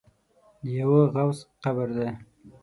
د 0.61 0.63
یوه 0.79 1.01
غوث 1.13 1.39
قبر 1.63 1.87
دی. 1.97 2.09